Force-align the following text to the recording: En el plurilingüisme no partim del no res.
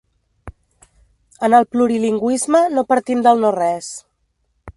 En 1.47 1.55
el 1.57 1.67
plurilingüisme 1.75 2.63
no 2.79 2.89
partim 2.95 3.23
del 3.29 3.45
no 3.45 3.57
res. 3.59 3.93